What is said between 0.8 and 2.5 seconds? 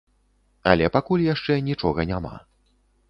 пакуль яшчэ нічога няма.